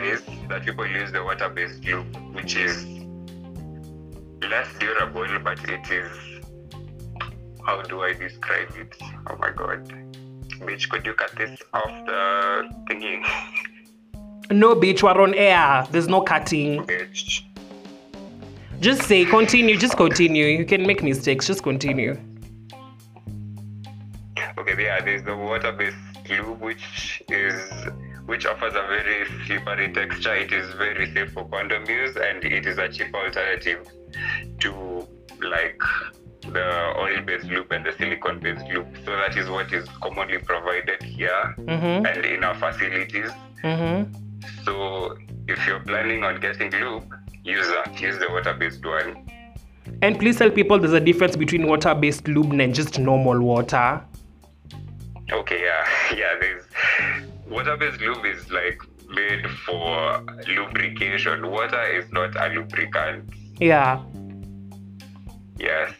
is 0.00 0.22
that 0.48 0.64
people 0.64 0.86
use 0.86 1.10
the 1.12 1.22
water-based 1.22 1.84
lube 1.84 2.16
which 2.34 2.56
is 2.56 2.84
less 4.50 4.68
durable 4.78 5.26
but 5.42 5.58
it 5.68 5.90
is 5.90 6.10
how 7.64 7.82
do 7.82 8.00
I 8.02 8.12
describe 8.12 8.68
it? 8.76 8.94
Oh 9.28 9.36
my 9.40 9.50
god. 9.50 9.88
Bitch, 10.60 10.88
could 10.88 11.04
you 11.04 11.14
cut 11.14 11.32
this 11.36 11.60
off 11.74 11.90
the 12.06 12.68
thingy? 12.88 13.26
No, 14.52 14.76
bitch, 14.76 15.02
we're 15.02 15.20
on 15.20 15.34
air. 15.34 15.84
There's 15.90 16.06
no 16.06 16.20
cutting. 16.20 16.84
Bitch. 16.86 17.42
Just 18.80 19.02
say, 19.02 19.24
continue, 19.24 19.76
just 19.76 19.96
continue. 19.96 20.46
You 20.46 20.64
can 20.64 20.86
make 20.86 21.02
mistakes, 21.02 21.46
just 21.46 21.62
continue. 21.62 22.18
Okay, 24.58 24.82
yeah, 24.84 25.00
there's 25.00 25.22
the 25.22 25.36
water-based 25.36 25.96
lube 26.30 26.60
which 26.60 27.22
is 27.28 27.54
which 28.26 28.44
offers 28.44 28.72
a 28.74 28.82
very 28.88 29.24
slippery 29.46 29.92
texture. 29.92 30.34
It 30.34 30.52
is 30.52 30.74
very 30.74 31.12
safe 31.14 31.32
for 31.32 31.48
condom 31.48 31.88
use 31.88 32.16
and 32.16 32.44
it 32.44 32.66
is 32.66 32.76
a 32.78 32.88
cheap 32.88 33.14
alternative 33.14 33.86
to 34.60 35.06
like 35.40 35.80
the 36.40 36.92
oil-based 36.98 37.44
lube 37.46 37.70
and 37.70 37.86
the 37.86 37.92
silicone-based 37.92 38.66
lube. 38.66 38.88
So 39.04 39.12
that 39.12 39.36
is 39.36 39.48
what 39.48 39.72
is 39.72 39.88
commonly 40.02 40.38
provided 40.38 41.02
here 41.02 41.54
Mm-hmm. 41.58 42.06
and 42.06 42.24
in 42.24 42.42
our 42.44 42.54
facilities. 42.56 43.30
Mm-hmm. 43.62 44.12
So 44.64 45.16
if 45.46 45.64
you're 45.66 45.80
planning 45.80 46.24
on 46.24 46.40
getting 46.40 46.72
lube, 46.72 47.12
use 47.46 47.68
that. 47.68 48.00
Use 48.00 48.18
the 48.18 48.28
water-based 48.28 48.84
one. 48.84 49.30
And 50.02 50.18
please 50.18 50.36
tell 50.36 50.50
people 50.50 50.78
there's 50.78 50.92
a 50.92 51.00
difference 51.00 51.36
between 51.36 51.66
water-based 51.66 52.26
lube 52.28 52.52
and 52.52 52.74
just 52.74 52.98
normal 52.98 53.40
water. 53.40 54.02
Okay, 55.32 55.62
yeah, 55.62 55.88
yeah. 56.16 56.34
There's 56.40 56.64
water-based 57.48 58.00
lube 58.00 58.24
is 58.26 58.50
like 58.50 58.78
made 59.08 59.48
for 59.64 60.24
lubrication. 60.48 61.50
Water 61.50 61.82
is 61.82 62.10
not 62.12 62.36
a 62.36 62.52
lubricant. 62.52 63.30
Yeah. 63.58 64.02
Yes. 65.58 65.92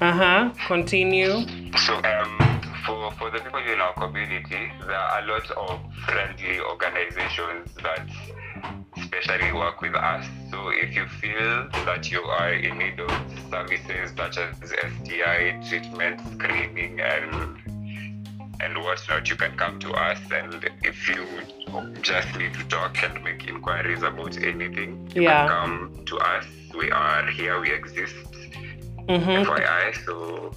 Uh-huh. 0.00 0.52
Continue. 0.66 1.46
So 1.78 1.94
um, 1.96 2.38
for 2.86 3.10
for 3.12 3.30
the 3.30 3.38
people 3.38 3.60
in 3.60 3.80
our 3.80 3.94
community, 3.94 4.72
there 4.86 4.96
are 4.96 5.22
a 5.22 5.26
lot 5.26 5.50
of 5.50 5.80
friendly 6.06 6.60
organizations 6.60 7.74
that 7.82 8.08
especially 9.20 9.52
work 9.52 9.80
with 9.80 9.94
us. 9.94 10.24
So 10.50 10.68
if 10.70 10.94
you 10.94 11.06
feel 11.06 11.68
that 11.86 12.10
you 12.10 12.20
are 12.22 12.52
in 12.52 12.78
need 12.78 13.00
of 13.00 13.10
services 13.50 14.12
such 14.16 14.38
as 14.38 14.56
STI 14.70 15.60
treatment, 15.68 16.20
screening, 16.34 17.00
and 17.00 17.58
and 18.60 18.78
whatnot, 18.78 19.28
you 19.28 19.36
can 19.36 19.56
come 19.56 19.78
to 19.80 19.90
us. 19.92 20.18
And 20.32 20.68
if 20.82 21.08
you 21.08 21.26
just 22.02 22.34
need 22.38 22.54
to 22.54 22.64
talk 22.68 23.02
and 23.02 23.22
make 23.22 23.46
inquiries 23.48 24.02
about 24.02 24.36
anything, 24.38 25.10
you 25.14 25.22
Yeah. 25.22 25.46
can 25.46 25.48
come 25.48 26.04
to 26.06 26.16
us. 26.18 26.46
We 26.74 26.90
are 26.90 27.26
here. 27.30 27.60
We 27.60 27.72
exist. 27.72 28.14
Mm-hmm. 29.08 29.50
FYI. 29.50 29.92
So 30.06 30.52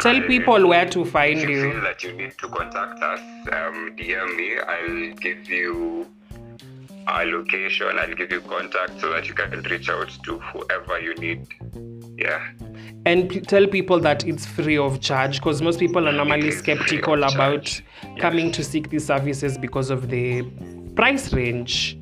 Tell 0.00 0.20
people 0.22 0.66
where 0.68 0.86
to 0.86 1.02
if 1.02 1.10
find 1.10 1.40
you 1.40 1.48
you. 1.48 1.72
feel 1.72 1.80
that 1.82 2.02
you 2.02 2.12
need 2.12 2.36
to 2.38 2.48
contact 2.48 3.00
us, 3.02 3.20
um, 3.52 3.94
DM 3.96 4.36
me. 4.36 4.58
I'll 4.58 5.14
give 5.14 5.48
you 5.48 6.06
our 7.06 7.24
location. 7.24 7.98
I'll 7.98 8.14
give 8.14 8.30
you 8.32 8.40
contact 8.42 9.00
so 9.00 9.10
that 9.10 9.26
you 9.28 9.34
can 9.34 9.62
reach 9.62 9.88
out 9.88 10.08
to 10.24 10.38
whoever 10.38 10.98
you 11.00 11.14
need. 11.14 11.46
Yeah. 12.18 12.46
And 13.04 13.28
p- 13.28 13.40
tell 13.40 13.66
people 13.66 14.00
that 14.00 14.26
it's 14.26 14.46
free 14.46 14.76
of 14.78 15.00
charge 15.00 15.36
because 15.38 15.62
most 15.62 15.78
people 15.78 16.08
are 16.08 16.12
normally 16.12 16.48
It 16.48 16.54
is 16.54 16.60
free 16.62 16.74
skeptical 16.76 17.22
about 17.22 17.64
charge. 17.64 17.84
coming 18.18 18.50
to 18.52 18.64
seek 18.64 18.90
these 18.90 19.06
services 19.06 19.56
because 19.58 19.90
of 19.90 20.08
the 20.08 20.42
price 20.96 21.32
range. 21.32 21.98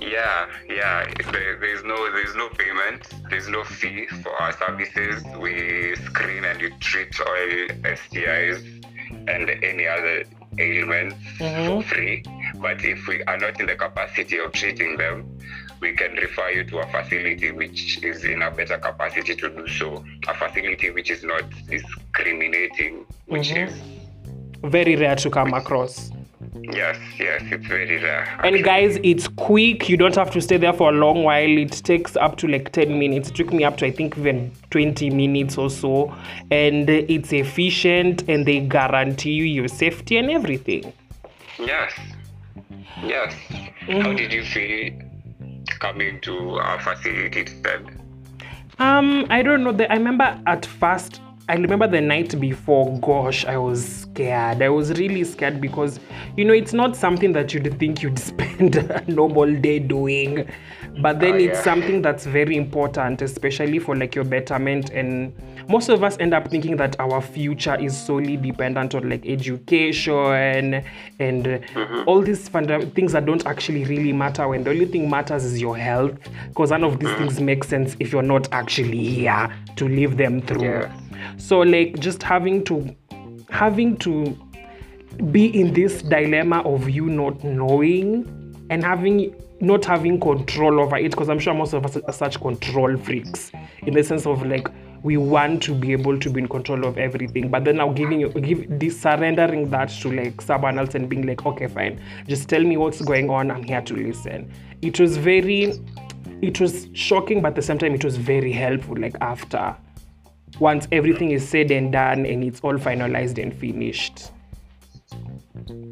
Yeah, 0.00 0.46
yeah. 0.68 1.06
There, 1.30 1.56
there's 1.58 1.84
no 1.84 2.10
there's 2.12 2.34
no 2.34 2.48
payment. 2.50 3.08
There's 3.30 3.48
no 3.48 3.64
fee 3.64 4.06
for 4.22 4.32
our 4.42 4.52
services. 4.52 5.22
We 5.38 5.94
screen 6.06 6.44
and 6.44 6.60
we 6.60 6.70
treat 6.80 7.18
all 7.20 7.36
STIs 7.84 8.84
and 9.28 9.50
any 9.62 9.86
other 9.86 10.24
ailments 10.60 11.16
Mhm. 11.38 11.66
for 11.66 11.82
free. 11.82 12.22
But 12.56 12.84
if 12.84 13.06
we 13.08 13.22
are 13.24 13.38
not 13.38 13.60
in 13.60 13.66
the 13.66 13.76
capacity 13.76 14.38
of 14.38 14.52
treating 14.52 14.96
them, 14.96 15.24
we 15.80 15.92
can 15.92 16.12
refer 16.12 16.50
you 16.50 16.64
to 16.64 16.78
a 16.80 16.86
facility 16.86 17.50
which 17.52 18.04
is 18.04 18.24
in 18.24 18.42
a 18.42 18.50
better 18.50 18.78
capacity 18.78 19.34
to 19.34 19.48
do 19.48 19.66
so. 19.68 20.04
A 20.28 20.34
facility 20.34 20.90
which 20.90 21.10
is 21.10 21.22
not 21.24 21.44
discriminating, 21.68 23.06
which 23.26 23.50
Mhm. 23.50 23.68
is 23.68 23.74
Very 24.62 24.94
rare 24.94 25.16
to 25.16 25.30
come 25.30 25.54
across. 25.54 26.10
Yes, 26.54 26.98
yes, 27.18 27.42
it's 27.46 27.66
very 27.66 28.02
rare. 28.02 28.38
And 28.42 28.62
guys, 28.64 28.98
it's 29.02 29.28
quick. 29.28 29.88
You 29.88 29.96
don't 29.96 30.14
have 30.16 30.30
to 30.32 30.40
stay 30.40 30.56
there 30.56 30.72
for 30.72 30.90
a 30.90 30.92
long 30.92 31.22
while. 31.22 31.58
It 31.58 31.72
takes 31.72 32.16
up 32.16 32.36
to 32.38 32.48
like 32.48 32.72
10 32.72 32.98
minutes. 32.98 33.30
It 33.30 33.34
took 33.36 33.52
me 33.52 33.64
up 33.64 33.76
to 33.78 33.86
I 33.86 33.90
think 33.90 34.16
even 34.18 34.52
20 34.70 35.10
minutes 35.10 35.58
or 35.58 35.70
so. 35.70 36.14
And 36.50 36.88
it's 36.88 37.32
efficient 37.32 38.28
and 38.28 38.46
they 38.46 38.60
guarantee 38.60 39.32
you 39.32 39.44
your 39.44 39.68
safety 39.68 40.16
and 40.16 40.30
everything. 40.30 40.92
Yes. 41.58 41.92
Yes. 43.02 43.32
How 43.88 44.12
did 44.12 44.32
you 44.32 44.44
feel 44.44 44.92
coming 45.78 46.20
to 46.22 46.56
our 46.56 46.80
facility 46.80 47.44
then? 47.62 48.00
Um, 48.78 49.26
I 49.30 49.42
don't 49.42 49.62
know. 49.62 49.72
The, 49.72 49.90
I 49.90 49.96
remember 49.96 50.40
at 50.46 50.66
first. 50.66 51.20
I 51.50 51.54
remember 51.54 51.86
the 51.88 52.00
night 52.00 52.38
before. 52.38 52.96
Gosh, 53.00 53.44
I 53.44 53.56
was 53.56 53.84
scared. 54.02 54.62
I 54.62 54.68
was 54.68 54.92
really 54.98 55.24
scared 55.24 55.60
because, 55.60 55.98
you 56.36 56.44
know, 56.44 56.52
it's 56.54 56.72
not 56.72 56.94
something 56.96 57.32
that 57.32 57.52
you'd 57.52 57.76
think 57.78 58.02
you'd 58.02 58.18
spend 58.30 58.76
a 58.76 59.04
normal 59.10 59.52
day 59.60 59.80
doing, 59.80 60.48
but 61.02 61.18
then 61.18 61.34
Oh, 61.34 61.38
it's 61.38 61.62
something 61.64 62.02
that's 62.02 62.24
very 62.26 62.56
important, 62.56 63.20
especially 63.22 63.80
for 63.80 63.96
like 63.96 64.14
your 64.14 64.24
betterment. 64.24 64.90
And 64.90 65.32
most 65.68 65.88
of 65.88 66.04
us 66.04 66.16
end 66.20 66.34
up 66.34 66.48
thinking 66.48 66.76
that 66.76 66.98
our 67.00 67.20
future 67.20 67.74
is 67.80 67.96
solely 67.98 68.36
dependent 68.36 68.94
on 68.94 69.08
like 69.10 69.26
education 69.26 70.84
and 71.18 71.46
Mm-hmm. 71.46 72.02
all 72.08 72.20
these 72.22 72.48
funda- 72.48 72.86
things 72.86 73.12
that 73.12 73.26
don't 73.26 73.44
actually 73.46 73.84
really 73.84 74.12
matter. 74.12 74.46
When 74.48 74.62
the 74.64 74.70
only 74.70 74.86
thing 74.86 75.08
matters 75.10 75.44
is 75.44 75.60
your 75.60 75.76
health, 75.76 76.16
because 76.48 76.70
none 76.70 76.84
of 76.84 76.92
Mm-hmm. 76.98 77.06
these 77.06 77.16
things 77.18 77.40
make 77.40 77.64
sense 77.64 77.96
if 77.98 78.12
you're 78.12 78.22
not 78.22 78.48
actually 78.52 79.02
here 79.04 79.48
to 79.76 79.88
live 79.88 80.16
them 80.16 80.42
through. 80.42 80.62
Yeah. 80.62 80.99
So 81.36 81.60
like 81.60 81.98
just 81.98 82.22
having 82.22 82.64
to 82.64 82.96
having 83.50 83.96
to 83.98 84.36
be 85.30 85.46
in 85.60 85.72
this 85.72 86.02
dilemma 86.02 86.60
of 86.60 86.88
you 86.88 87.06
not 87.06 87.42
knowing 87.44 88.26
and 88.70 88.84
having 88.84 89.34
not 89.60 89.84
having 89.84 90.18
control 90.18 90.80
over 90.80 90.96
it 90.96 91.10
because 91.10 91.28
i'm 91.28 91.38
sure 91.38 91.52
most 91.52 91.74
of 91.74 91.84
us 91.84 91.96
are 91.96 92.12
such 92.12 92.40
control 92.40 92.96
freaks 92.96 93.52
in 93.82 93.92
the 93.92 94.02
sense 94.02 94.24
of 94.24 94.46
like 94.46 94.68
we 95.02 95.16
want 95.16 95.62
to 95.62 95.74
be 95.74 95.92
able 95.92 96.18
to 96.18 96.30
be 96.30 96.40
in 96.40 96.48
control 96.48 96.86
of 96.86 96.96
everything 96.96 97.48
but 97.50 97.64
then 97.64 97.76
now 97.76 97.90
giving 97.92 98.20
you 98.20 98.28
give 98.28 98.66
this 98.78 98.98
surrendering 98.98 99.68
that 99.68 99.88
to 99.88 100.10
like 100.12 100.40
someone 100.40 100.78
else 100.78 100.94
and 100.94 101.08
being 101.08 101.26
like 101.26 101.44
okay 101.44 101.66
fine 101.66 102.00
just 102.26 102.48
tell 102.48 102.62
me 102.62 102.76
what's 102.76 103.02
going 103.02 103.28
on 103.28 103.50
i'm 103.50 103.62
here 103.62 103.82
to 103.82 103.94
listen. 103.94 104.50
It 104.82 104.98
was 104.98 105.18
very 105.18 105.74
it 106.40 106.58
was 106.58 106.88
shocking 106.94 107.42
but 107.42 107.48
at 107.48 107.56
the 107.56 107.62
same 107.62 107.78
time 107.78 107.94
it 107.94 108.04
was 108.04 108.16
very 108.16 108.52
helpful 108.52 108.96
like 108.96 109.14
after 109.20 109.76
once 110.58 110.86
everything 110.92 111.30
is 111.30 111.46
said 111.48 111.70
and 111.70 111.92
done 111.92 112.26
and 112.26 112.42
it's 112.44 112.60
all 112.60 112.74
finalized 112.74 113.40
and 113.42 113.54
finished 113.54 114.30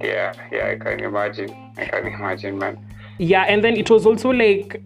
Yeah, 0.03 0.33
yeah, 0.53 0.69
I 0.69 0.77
can 0.77 1.01
imagine. 1.01 1.51
I 1.77 1.85
can 1.87 2.07
imagine, 2.07 2.59
man. 2.59 2.79
yeah 3.19 3.43
and 3.43 3.63
then 3.65 3.77
it 3.77 3.91
was 3.91 4.07
also 4.07 4.31
like 4.31 4.81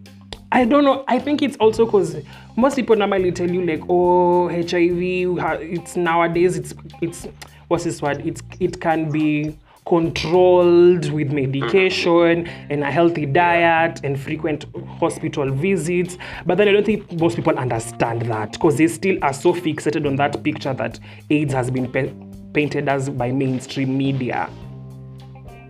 i 0.51 0.65
don't 0.65 0.83
know 0.83 1.03
i 1.07 1.19
think 1.19 1.41
it's 1.41 1.55
also 1.57 1.85
because 1.85 2.15
most 2.55 2.75
people 2.75 2.95
normally 2.95 3.31
tell 3.31 3.49
you 3.49 3.63
like 3.65 3.81
oh 3.89 4.47
hiv 4.49 4.73
it's 4.73 5.95
nowadays 5.95 6.57
it's 6.57 6.73
it's 7.01 7.27
what's 7.67 7.83
this 7.83 8.01
word 8.01 8.25
it's 8.25 8.41
it 8.59 8.81
can 8.81 9.11
be 9.11 9.57
controlled 9.85 11.11
with 11.11 11.31
medication 11.31 12.47
and 12.69 12.83
a 12.83 12.91
healthy 12.91 13.25
diet 13.25 13.99
and 14.03 14.19
frequent 14.19 14.65
hospital 14.99 15.51
visits. 15.51 16.17
But 16.45 16.57
then 16.57 16.67
i 16.67 16.71
don't 16.71 16.85
think 16.85 17.11
most 17.13 17.35
people 17.35 17.57
understand 17.57 18.23
that 18.23 18.53
because 18.53 18.77
they 18.77 18.87
still 18.87 19.17
are 19.21 19.33
so 19.33 19.53
fixated 19.53 20.05
on 20.07 20.15
that 20.17 20.43
picture 20.43 20.73
that 20.73 20.99
aids 21.29 21.53
has 21.53 21.69
been 21.69 21.91
pe- 21.91 22.13
painted 22.53 22.87
as 22.87 23.09
by 23.09 23.31
mainstream 23.31 23.97
media. 23.97 24.49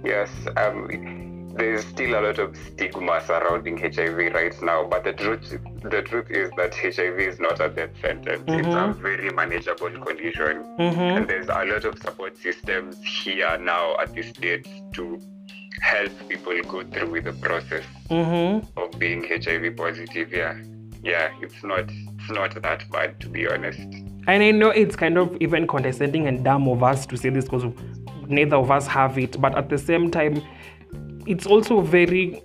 Yes, 0.03 0.29
um, 0.57 1.32
there's 1.55 1.85
still 1.85 2.19
a 2.19 2.21
lot 2.21 2.39
of 2.39 2.57
stigma 2.57 3.21
surrounding 3.25 3.77
HIV 3.77 4.33
right 4.33 4.61
now, 4.61 4.85
but 4.85 5.03
the 5.03 5.13
truth, 5.13 5.57
the 5.83 6.01
truth 6.01 6.31
is 6.31 6.49
that 6.57 6.73
HIV 6.73 7.19
is 7.19 7.39
not 7.39 7.59
a 7.59 7.69
death 7.69 7.91
sentence. 8.01 8.43
It's 8.47 8.67
a 8.67 8.93
very 8.99 9.31
manageable 9.31 9.91
condition, 9.91 10.63
and 10.79 11.27
there's 11.27 11.47
a 11.47 11.65
lot 11.65 11.85
of 11.85 11.99
support 11.99 12.37
systems 12.37 12.97
here 13.03 13.57
now 13.57 13.97
at 13.99 14.13
this 14.15 14.29
stage 14.29 14.67
to 14.93 15.19
help 15.81 16.11
people 16.29 16.61
go 16.63 16.83
through 16.83 17.11
with 17.11 17.25
the 17.25 17.33
process 17.33 17.83
mm-hmm. 18.09 18.79
of 18.79 18.99
being 18.99 19.23
HIV 19.23 19.75
positive. 19.75 20.31
Yeah, 20.31 20.57
yeah, 21.03 21.31
it's 21.41 21.63
not, 21.63 21.89
it's 21.89 22.29
not 22.29 22.61
that 22.61 22.89
bad 22.89 23.19
to 23.19 23.29
be 23.29 23.47
honest. 23.47 23.79
And 24.25 24.41
I 24.41 24.51
know 24.51 24.69
it's 24.69 24.95
kind 24.95 25.17
of 25.17 25.35
even 25.41 25.67
condescending 25.67 26.27
and 26.27 26.43
dumb 26.43 26.67
of 26.67 26.81
us 26.81 27.05
to 27.07 27.17
say 27.17 27.29
this 27.29 27.43
because 27.45 27.65
neither 28.27 28.55
of 28.55 28.71
us 28.71 28.87
have 28.87 29.17
it, 29.17 29.39
but 29.39 29.57
at 29.57 29.69
the 29.69 29.77
same 29.77 30.09
time, 30.09 30.41
it's 31.25 31.45
also 31.45 31.81
very 31.81 32.41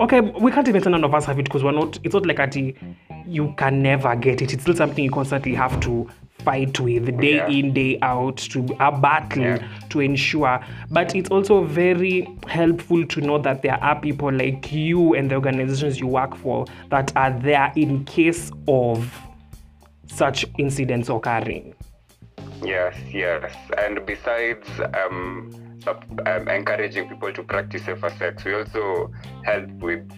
okay. 0.00 0.20
We 0.20 0.50
can't 0.52 0.68
even 0.68 0.82
say 0.82 0.90
none 0.90 1.04
of 1.04 1.14
us 1.14 1.24
have 1.26 1.38
it 1.38 1.44
because 1.44 1.62
we're 1.64 1.72
not. 1.72 1.98
It's 2.04 2.14
not 2.14 2.26
like 2.26 2.38
at 2.38 2.56
you 2.56 3.54
can 3.56 3.82
never 3.82 4.14
get 4.16 4.42
it. 4.42 4.52
It's 4.52 4.62
still 4.62 4.74
something 4.74 5.04
you 5.04 5.10
constantly 5.10 5.54
have 5.54 5.78
to 5.80 6.08
fight 6.38 6.80
with 6.80 7.20
day 7.20 7.36
Yeah. 7.36 7.46
in 7.48 7.72
day 7.72 7.98
out 8.02 8.36
to 8.36 8.66
a 8.80 8.90
battle 8.90 9.42
Yeah. 9.42 9.68
to 9.90 10.00
ensure 10.00 10.58
but 10.90 11.14
it's 11.14 11.30
also 11.30 11.62
very 11.62 12.26
helpful 12.48 13.04
to 13.06 13.20
know 13.20 13.38
that 13.38 13.62
there 13.62 13.78
are 13.80 14.00
people 14.00 14.32
like 14.32 14.72
you 14.72 15.14
and 15.14 15.30
the 15.30 15.36
organizations 15.36 16.00
you 16.00 16.08
work 16.08 16.34
for 16.34 16.66
that 16.90 17.12
are 17.16 17.30
there 17.30 17.70
in 17.76 18.04
case 18.06 18.50
of 18.66 19.16
such 20.06 20.44
incidents 20.58 21.08
occurring 21.08 21.74
Yes, 22.64 22.94
yes. 23.12 23.54
And 23.78 24.04
besides 24.06 24.68
um, 25.04 25.52
um, 25.86 26.48
encouraging 26.48 27.08
people 27.08 27.32
to 27.32 27.42
practice 27.42 27.84
safer 27.84 28.10
sex, 28.18 28.44
we 28.44 28.54
also 28.54 29.12
help 29.44 29.70
with 29.80 30.10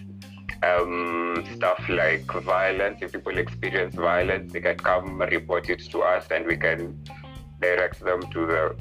um, 0.63 1.43
stuff 1.55 1.83
like 1.89 2.25
violence. 2.43 2.99
If 3.01 3.13
people 3.13 3.37
experience 3.37 3.95
violence, 3.95 4.53
they 4.53 4.61
can 4.61 4.77
come 4.77 5.21
report 5.21 5.69
it 5.69 5.79
to 5.91 6.01
us 6.01 6.27
and 6.31 6.45
we 6.45 6.57
can 6.57 7.03
direct 7.61 7.99
them 8.01 8.21
to 8.31 8.45
the 8.45 8.75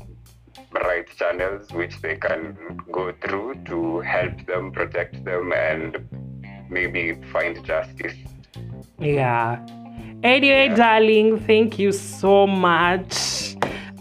right 0.73 1.07
channels 1.17 1.71
which 1.73 2.01
they 2.01 2.17
can 2.17 2.81
go 2.91 3.13
through 3.23 3.55
to 3.67 4.01
help 4.01 4.47
them, 4.47 4.73
protect 4.73 5.25
them, 5.25 5.53
and 5.53 6.09
maybe 6.71 7.15
find 7.33 7.65
justice. 7.65 8.15
Yeah. 8.99 9.65
Anyway, 10.23 10.75
darling, 10.75 11.39
thank 11.41 11.79
you 11.79 11.93
so 11.93 12.47
much. 12.47 13.34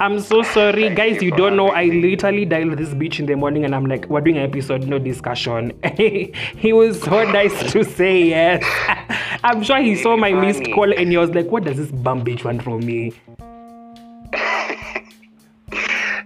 I'm 0.04 0.20
so 0.20 0.42
sorry, 0.44 0.84
Thank 0.88 0.98
guys. 0.98 1.22
you 1.22 1.30
You 1.30 1.32
don't 1.32 1.56
know. 1.56 1.70
I 1.70 1.86
literally 1.86 2.44
dialed 2.44 2.78
this 2.78 2.90
bitch 2.90 3.20
in 3.20 3.26
the 3.26 3.36
morning, 3.36 3.64
and 3.64 3.74
I'm 3.74 3.86
like, 3.86 4.06
"We're 4.10 4.20
doing 4.20 4.36
an 4.38 4.44
episode, 4.44 4.86
no 4.86 5.00
discussion." 5.00 5.72
he 5.98 6.74
was 6.74 7.02
so 7.02 7.24
nice 7.38 7.72
to 7.72 7.86
say 7.86 8.26
yes. 8.26 8.66
I'm 9.46 9.64
sure 9.64 9.78
he 9.82 9.96
saw 9.96 10.18
my 10.18 10.34
missed 10.34 10.66
call, 10.74 10.92
and 10.92 11.10
he 11.10 11.16
was 11.16 11.30
like, 11.30 11.46
"What 11.50 11.64
does 11.64 11.78
this 11.78 11.90
bum 11.90 12.26
bitch 12.26 12.44
want 12.44 12.64
from 12.64 12.86
me?" 12.86 13.14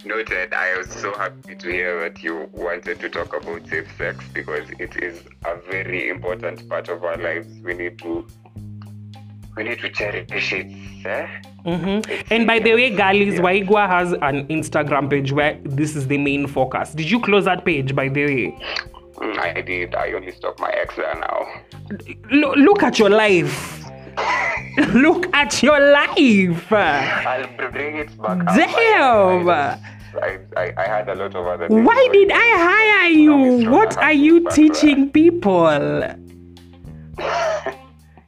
Noted. 0.04 0.52
I 0.54 0.76
was 0.76 0.90
so 0.90 1.14
happy 1.14 1.54
to 1.54 1.70
hear 1.70 2.00
that 2.00 2.20
you 2.20 2.48
wanted 2.52 2.98
to 2.98 3.08
talk 3.08 3.36
about 3.36 3.68
safe 3.68 3.96
sex 3.96 4.24
because 4.32 4.68
it 4.80 4.96
is 4.96 5.22
a 5.44 5.54
very 5.70 6.08
important 6.08 6.68
part 6.68 6.88
of 6.88 7.04
our 7.04 7.16
lives. 7.16 7.46
We 7.62 7.74
need 7.74 7.98
to 8.00 8.26
we 9.58 9.64
need 9.64 9.80
to 9.80 9.90
cherish 9.90 10.52
it. 10.52 10.66
Eh? 11.04 11.26
Mm-hmm. 11.66 12.32
And 12.32 12.46
by 12.46 12.58
the 12.60 12.74
way, 12.74 12.90
girlies, 12.90 13.34
Yeah. 13.34 13.40
Waigwa 13.40 13.88
has 13.88 14.12
an 14.12 14.46
Instagram 14.48 15.10
page 15.10 15.32
where 15.32 15.58
this 15.64 15.96
is 15.96 16.06
the 16.06 16.16
main 16.18 16.46
focus. 16.46 16.94
Did 16.94 17.10
you 17.10 17.20
close 17.20 17.44
that 17.44 17.64
page, 17.64 17.94
by 17.94 18.08
the 18.08 18.24
way? 18.24 18.58
Mm, 19.16 19.38
I 19.38 19.60
did. 19.60 19.94
I 19.96 20.12
only 20.12 20.32
stalk 20.32 20.60
my 20.60 20.70
ex 20.70 20.94
there 20.96 21.14
now. 21.14 21.46
Lo- 22.30 22.54
look 22.54 22.82
at 22.84 22.98
your 23.00 23.10
life. 23.10 23.84
look 24.94 25.26
at 25.34 25.60
your 25.62 25.80
life. 25.92 26.72
I'll 26.72 27.70
bring 27.72 27.96
it 27.96 28.16
back. 28.22 28.46
up. 28.46 28.54
Damn. 28.56 29.48
I, 29.48 29.78
I, 30.22 30.38
I, 30.56 30.72
I 30.76 30.86
had 30.86 31.08
a 31.08 31.14
lot 31.16 31.34
of 31.34 31.46
other. 31.46 31.66
Why 31.68 32.08
did. 32.12 32.30
I 32.32 32.48
hire 32.68 33.10
you? 33.10 33.70
What 33.70 33.96
are 33.98 34.12
you 34.12 34.48
teaching 34.50 35.10
people? 35.10 35.66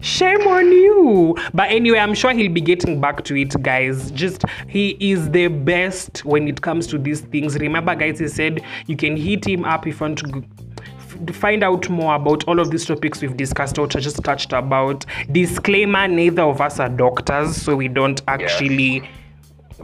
Shame 0.01 0.47
on 0.47 0.73
you. 0.73 1.37
But 1.53 1.71
anyway, 1.71 1.99
I'm 1.99 2.15
sure 2.15 2.33
he'll 2.33 2.53
be 2.53 2.61
getting 2.61 3.01
back 3.01 3.23
to 3.25 3.37
it, 3.37 3.61
guys. 3.63 4.11
Just 4.13 4.45
he 4.67 4.97
is 4.99 5.31
the 5.31 5.49
best 5.49 6.25
when 6.25 6.49
it 6.49 6.63
comes 6.63 6.87
to 6.89 6.99
these 6.99 7.21
things. 7.21 7.59
Remember, 7.59 7.95
guys, 7.95 8.19
he 8.19 8.29
said 8.29 8.63
you 8.87 8.97
can 8.97 9.17
hit 9.17 9.47
him 9.47 9.65
up 9.65 9.87
if 9.87 10.01
you 10.01 10.07
want 10.07 10.19
to 10.19 11.33
find 11.35 11.63
out 11.63 11.89
more 11.91 12.15
about 12.15 12.45
all 12.49 12.59
of 12.59 12.71
these 12.71 12.87
topics 12.87 13.21
we've 13.21 13.37
discussed 13.37 13.79
or 13.79 13.87
just 13.87 14.25
touched 14.25 14.55
about. 14.55 15.05
Disclaimer: 15.31 16.09
neither 16.09 16.43
of 16.43 16.61
us 16.63 16.81
are 16.81 16.89
doctors, 16.89 17.57
so 17.57 17.77
we 17.77 17.89
don't 17.89 18.23
actually 18.27 19.09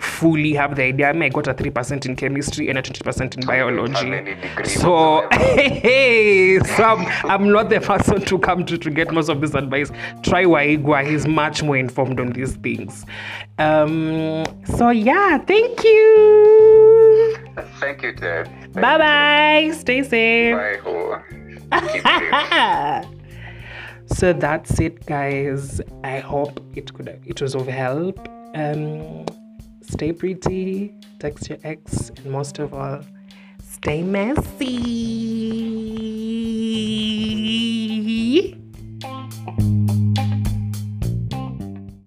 fully 0.01 0.55
have 0.55 0.77
the 0.77 0.85
idea. 0.85 1.09
I 1.09 1.13
mean, 1.13 1.25
I 1.25 1.29
got 1.29 1.49
a 1.49 1.55
3% 1.55 2.07
in 2.07 2.17
chemistry 2.17 2.69
and 2.69 2.79
a 2.79 2.83
20% 2.83 3.37
in 3.37 3.47
biology. 3.47 4.37
So, 4.65 5.27
hey, 5.33 6.59
so 6.61 6.85
I'm, 6.85 7.31
I'm 7.31 7.53
not 7.53 7.69
the 7.69 7.81
person 7.81 8.21
to 8.23 8.39
come 8.39 8.65
to 8.67 8.79
to 8.79 8.91
get 8.91 9.13
most 9.13 9.29
of 9.29 9.41
this 9.41 9.55
advice. 9.55 9.91
Try 10.23 10.45
Waigwa, 10.45 11.07
he's 11.09 11.27
much 11.27 11.63
more 11.63 11.77
informed 11.77 12.21
on 12.21 12.33
these 12.33 12.57
things. 12.57 13.05
Um, 13.59 14.45
so, 14.77 14.91
yeah, 14.91 15.39
thank 15.39 15.83
you. 15.85 17.37
Thank 17.79 18.03
you, 18.03 18.13
Ted. 18.15 18.51
Bye 18.75 18.99
bye. 18.99 19.71
Stay 19.75 20.03
safe. 20.03 20.55
Bye, 20.55 20.77
ho. 20.83 21.23
Keep 21.73 23.13
so 24.07 24.33
that's 24.33 24.79
it 24.79 25.05
guys 25.07 25.81
i 26.05 26.21
hope 26.21 26.61
it 26.75 26.93
could 26.95 27.09
it 27.27 27.43
was 27.43 27.55
of 27.55 27.67
help 27.67 28.29
um 28.55 29.27
stay 29.89 30.13
pretty. 30.13 30.95
Text 31.19 31.49
your 31.49 31.59
ex. 31.65 32.11
And 32.11 32.27
most 32.27 32.59
of 32.59 32.75
all 32.75 33.01
stay 33.63 34.03
messy 34.03 35.67